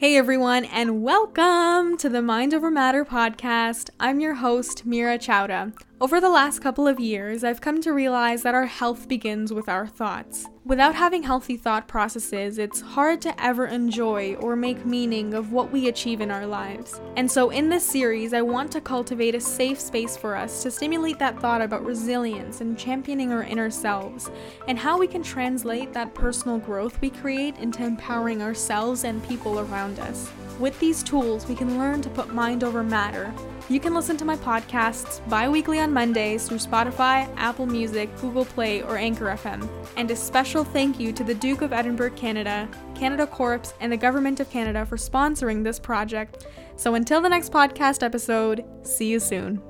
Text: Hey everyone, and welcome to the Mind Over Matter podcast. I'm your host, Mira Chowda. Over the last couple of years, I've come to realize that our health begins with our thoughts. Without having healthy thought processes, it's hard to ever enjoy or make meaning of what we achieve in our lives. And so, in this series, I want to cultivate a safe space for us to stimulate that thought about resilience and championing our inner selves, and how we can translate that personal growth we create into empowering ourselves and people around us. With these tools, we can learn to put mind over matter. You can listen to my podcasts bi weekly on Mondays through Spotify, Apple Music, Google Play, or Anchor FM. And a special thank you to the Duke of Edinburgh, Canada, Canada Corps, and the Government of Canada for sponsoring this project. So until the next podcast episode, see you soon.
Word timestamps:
Hey 0.00 0.16
everyone, 0.16 0.64
and 0.64 1.02
welcome 1.02 1.98
to 1.98 2.08
the 2.08 2.22
Mind 2.22 2.54
Over 2.54 2.70
Matter 2.70 3.04
podcast. 3.04 3.90
I'm 4.00 4.18
your 4.18 4.36
host, 4.36 4.86
Mira 4.86 5.18
Chowda. 5.18 5.74
Over 6.02 6.18
the 6.18 6.30
last 6.30 6.60
couple 6.60 6.88
of 6.88 6.98
years, 6.98 7.44
I've 7.44 7.60
come 7.60 7.82
to 7.82 7.92
realize 7.92 8.42
that 8.42 8.54
our 8.54 8.64
health 8.64 9.06
begins 9.06 9.52
with 9.52 9.68
our 9.68 9.86
thoughts. 9.86 10.48
Without 10.64 10.94
having 10.94 11.22
healthy 11.22 11.58
thought 11.58 11.88
processes, 11.88 12.56
it's 12.56 12.80
hard 12.80 13.20
to 13.20 13.38
ever 13.38 13.66
enjoy 13.66 14.34
or 14.36 14.56
make 14.56 14.86
meaning 14.86 15.34
of 15.34 15.52
what 15.52 15.70
we 15.70 15.88
achieve 15.88 16.22
in 16.22 16.30
our 16.30 16.46
lives. 16.46 16.98
And 17.16 17.30
so, 17.30 17.50
in 17.50 17.68
this 17.68 17.84
series, 17.84 18.32
I 18.32 18.40
want 18.40 18.72
to 18.72 18.80
cultivate 18.80 19.34
a 19.34 19.40
safe 19.42 19.78
space 19.78 20.16
for 20.16 20.34
us 20.34 20.62
to 20.62 20.70
stimulate 20.70 21.18
that 21.18 21.38
thought 21.38 21.60
about 21.60 21.84
resilience 21.84 22.62
and 22.62 22.78
championing 22.78 23.30
our 23.30 23.42
inner 23.42 23.70
selves, 23.70 24.30
and 24.68 24.78
how 24.78 24.98
we 24.98 25.06
can 25.06 25.22
translate 25.22 25.92
that 25.92 26.14
personal 26.14 26.56
growth 26.56 26.98
we 27.02 27.10
create 27.10 27.58
into 27.58 27.84
empowering 27.84 28.40
ourselves 28.40 29.04
and 29.04 29.22
people 29.28 29.60
around 29.60 29.98
us. 29.98 30.30
With 30.58 30.78
these 30.78 31.02
tools, 31.02 31.46
we 31.46 31.54
can 31.54 31.78
learn 31.78 32.02
to 32.02 32.10
put 32.10 32.34
mind 32.34 32.64
over 32.64 32.82
matter. 32.82 33.32
You 33.70 33.80
can 33.80 33.94
listen 33.94 34.18
to 34.18 34.26
my 34.26 34.36
podcasts 34.36 35.26
bi 35.28 35.48
weekly 35.48 35.80
on 35.80 35.89
Mondays 35.90 36.48
through 36.48 36.58
Spotify, 36.58 37.28
Apple 37.36 37.66
Music, 37.66 38.08
Google 38.20 38.44
Play, 38.44 38.82
or 38.82 38.96
Anchor 38.96 39.26
FM. 39.26 39.68
And 39.96 40.10
a 40.10 40.16
special 40.16 40.64
thank 40.64 40.98
you 40.98 41.12
to 41.12 41.24
the 41.24 41.34
Duke 41.34 41.62
of 41.62 41.72
Edinburgh, 41.72 42.12
Canada, 42.12 42.68
Canada 42.94 43.26
Corps, 43.26 43.74
and 43.80 43.92
the 43.92 43.96
Government 43.96 44.40
of 44.40 44.50
Canada 44.50 44.86
for 44.86 44.96
sponsoring 44.96 45.64
this 45.64 45.78
project. 45.78 46.46
So 46.76 46.94
until 46.94 47.20
the 47.20 47.28
next 47.28 47.52
podcast 47.52 48.02
episode, 48.02 48.64
see 48.82 49.10
you 49.10 49.20
soon. 49.20 49.69